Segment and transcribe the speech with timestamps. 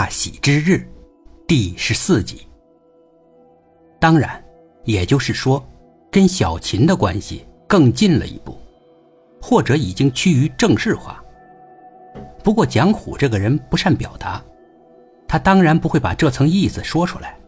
[0.00, 0.82] 大喜之日，
[1.46, 2.48] 第十四集。
[3.98, 4.42] 当然，
[4.84, 5.62] 也就是说，
[6.10, 8.58] 跟小琴的关系更近了一步，
[9.42, 11.22] 或者已经趋于正式化。
[12.42, 14.42] 不过蒋虎这个人不善表达，
[15.28, 17.38] 他当然不会把这层意思说出来。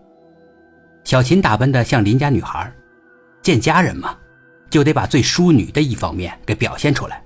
[1.04, 2.70] 小琴打扮的像邻家女孩，
[3.40, 4.14] 见家人嘛，
[4.68, 7.24] 就得把最淑女的一方面给表现出来，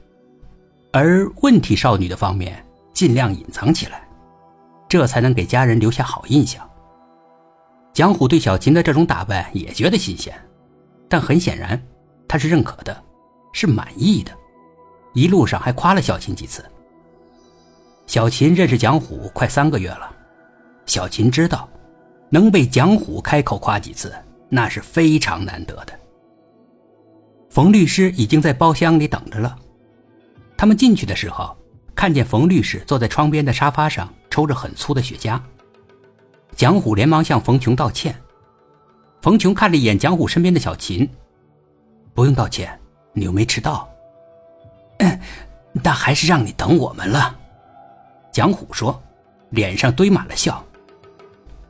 [0.92, 4.05] 而问题少女的方面尽量隐藏起来，
[4.88, 6.68] 这才能给家人留下好印象。
[7.92, 10.34] 蒋虎对小琴的这种打扮也觉得新鲜，
[11.08, 11.82] 但很显然，
[12.28, 13.04] 他是认可的，
[13.52, 14.32] 是满意的，
[15.14, 16.64] 一路上还夸了小琴几次。
[18.06, 20.14] 小琴认识蒋虎快三个月了，
[20.84, 21.68] 小琴知道，
[22.30, 24.14] 能被蒋虎开口夸几次，
[24.48, 25.92] 那是非常难得的。
[27.48, 29.56] 冯律师已经在包厢里等着了，
[30.56, 31.56] 他们进去的时候，
[31.94, 35.40] 看见冯律师坐在窗边的沙发上抽着很粗的雪茄。
[36.54, 38.14] 蒋虎连忙向冯琼道歉，
[39.22, 41.08] 冯琼看了一眼蒋虎身边的小琴，
[42.12, 42.78] 不用道歉，
[43.14, 43.88] 你又没迟到。
[44.98, 45.20] 嗯，
[45.82, 47.34] 但还是让你等我们了。
[48.30, 49.02] 蒋虎说，
[49.48, 50.62] 脸上堆满了笑。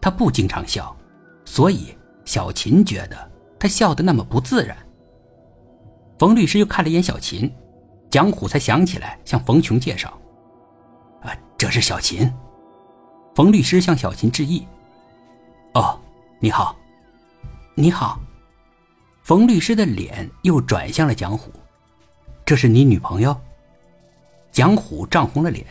[0.00, 0.96] 他不经常笑，
[1.44, 4.76] 所以小琴觉得他笑得那么不自然。
[6.18, 7.48] 冯律师又看了一眼小琴，
[8.10, 10.12] 蒋虎才想起来向冯琼介绍
[11.22, 12.28] ：“啊，这是小琴。”
[13.36, 14.66] 冯律师向小琴致意
[15.74, 16.00] ：“哦，
[16.40, 16.74] 你好，
[17.74, 18.18] 你好。”
[19.22, 21.52] 冯律师的脸又转向了蒋虎
[22.46, 23.38] ：“这是你女朋友？”
[24.50, 25.66] 蒋虎涨红了脸。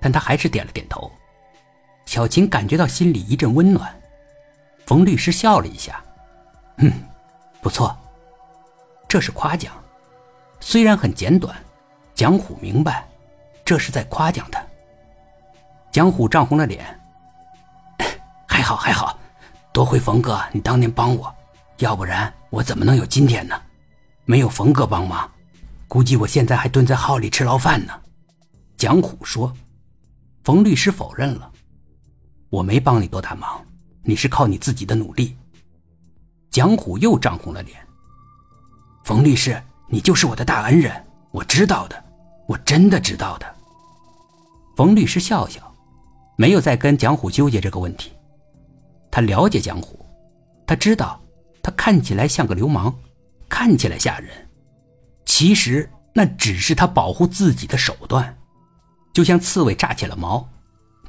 [0.00, 1.12] 但他还是点了点头，
[2.06, 3.94] 小琴感觉到心里一阵温暖。
[4.84, 6.02] 冯律师笑了一下，
[6.78, 6.90] 嗯，
[7.60, 7.96] 不错，
[9.06, 9.72] 这是夸奖，
[10.58, 11.54] 虽然很简短。
[12.14, 13.06] 蒋虎明白，
[13.64, 14.60] 这是在夸奖他。
[15.90, 16.84] 蒋虎涨红了脸，
[18.46, 19.18] 还好还好，
[19.72, 21.34] 多亏冯哥你当年帮我，
[21.78, 23.60] 要不然我怎么能有今天呢？
[24.24, 25.28] 没有冯哥帮忙，
[25.88, 27.92] 估计我现在还蹲在号里吃牢饭呢。
[28.76, 29.52] 蒋虎说。
[30.42, 31.52] 冯律师否认了，
[32.48, 33.62] 我没帮你多大忙，
[34.02, 35.36] 你是靠你自己的努力。
[36.50, 37.78] 蒋虎又涨红了脸。
[39.04, 42.04] 冯律师，你就是我的大恩人，我知道的，
[42.48, 43.46] 我真的知道的。
[44.76, 45.69] 冯律师笑笑，
[46.40, 48.12] 没有再跟蒋虎纠结这个问题。
[49.10, 50.02] 他了解蒋虎，
[50.66, 51.20] 他知道
[51.62, 52.94] 他看起来像个流氓，
[53.46, 54.30] 看起来吓人，
[55.26, 58.34] 其实那只是他保护自己的手段。
[59.12, 60.48] 就像刺猬炸起了毛，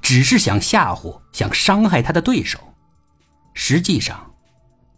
[0.02, 2.60] 只是想吓唬、想伤害他的对手。
[3.54, 4.30] 实际上，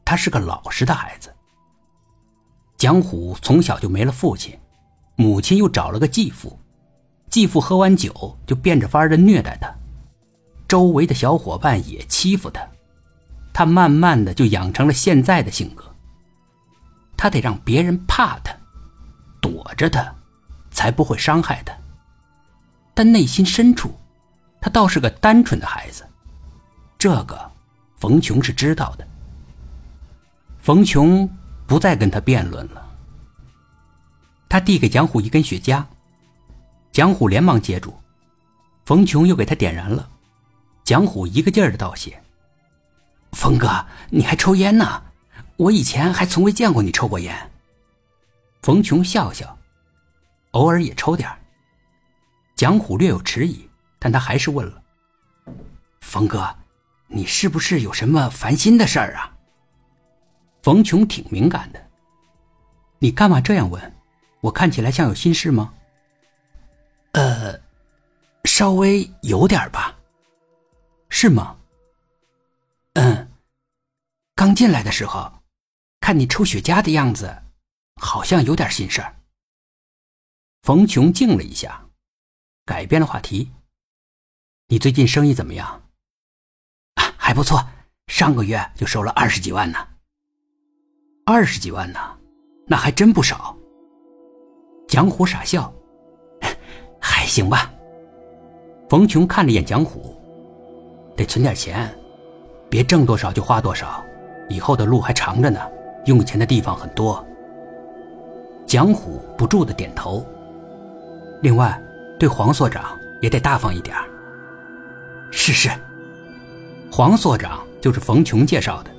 [0.03, 1.31] 他是个老实的孩子。
[2.75, 4.57] 蒋虎从小就没了父亲，
[5.16, 6.57] 母亲又找了个继父，
[7.29, 9.72] 继父喝完酒就变着法儿的虐待他，
[10.73, 12.67] 周围的小伙伴也欺负他，
[13.53, 15.85] 他慢慢的就养成了现在的性格。
[17.16, 18.51] 他得让别人怕他，
[19.39, 20.11] 躲着他，
[20.72, 21.72] 才不会伤害他。
[22.95, 23.95] 但内心深处，
[24.59, 26.03] 他倒是个单纯的孩子。
[26.97, 27.40] 这个，
[27.97, 29.07] 冯琼是知道的。
[30.57, 31.29] 冯琼
[31.67, 32.84] 不再跟他辩论了。
[34.50, 35.85] 他递给蒋虎一根雪茄，
[36.91, 37.94] 蒋虎连忙接住，
[38.85, 40.09] 冯琼又给他点燃了。
[40.83, 42.21] 蒋虎一个劲儿的道谢
[43.31, 45.03] ：“冯哥，你还抽烟呢？
[45.55, 47.51] 我以前还从未见过你抽过烟。”
[48.61, 49.57] 冯琼笑笑
[50.51, 51.29] ：“偶尔也抽点。”
[52.55, 53.67] 蒋虎略有迟疑，
[53.97, 54.81] 但他还是问了
[56.01, 56.55] ：“冯哥，
[57.07, 59.31] 你是不是有什么烦心的事儿啊？”
[60.61, 61.88] 冯琼挺敏感的，
[62.99, 63.93] 你干嘛这样问？
[64.41, 65.73] 我看起来像有心事吗？
[67.13, 67.57] 呃，
[68.43, 69.95] 稍微有点吧。
[71.16, 71.56] 是吗？
[72.94, 73.31] 嗯，
[74.34, 75.31] 刚进来的时候，
[76.01, 77.44] 看你抽雪茄的样子，
[78.01, 79.16] 好像有点心事儿。
[80.63, 81.87] 冯琼静了一下。
[82.66, 83.52] 改变了话题。
[84.70, 85.84] 你最近生意怎么样？
[86.96, 87.64] 啊，还不错，
[88.08, 89.87] 上个月就收了二十几万呢。
[91.26, 91.99] 二十几万呢，
[92.66, 93.55] 那还真不少。
[94.87, 95.72] 蒋虎傻笑，
[96.99, 97.72] 还行吧。
[98.90, 100.17] 冯琼看了眼蒋虎，
[101.15, 101.93] 得存点钱，
[102.69, 104.03] 别挣多少就花多少，
[104.49, 105.59] 以后的路还长着呢，
[106.05, 107.25] 用钱的地方很多。
[108.65, 110.25] 蒋虎不住的点头。
[111.41, 111.79] 另外。
[112.19, 113.93] 对黄所长也得大方一点
[115.29, 115.69] 是是，
[116.89, 118.91] 黄所长就是冯琼介绍的。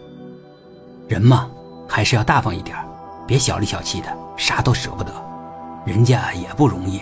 [1.08, 1.48] 人嘛，
[1.88, 2.76] 还是要大方一点
[3.26, 5.10] 别小里小气的，啥都舍不得。
[5.86, 6.98] 人家也不容易。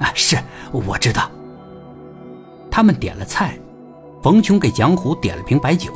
[0.00, 0.36] 啊，是，
[0.72, 1.30] 我知道。
[2.68, 3.56] 他们点了菜，
[4.20, 5.92] 冯琼给蒋虎点了瓶白酒，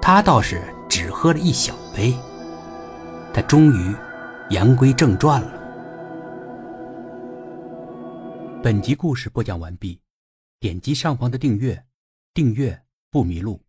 [0.00, 2.14] 他倒是只喝了一小杯。
[3.34, 3.94] 他终于
[4.50, 5.52] 言归正传了。
[8.62, 10.00] 本集故事播讲完毕，
[10.60, 11.84] 点击上方的订阅，
[12.32, 12.80] 订阅
[13.10, 13.60] 不迷路。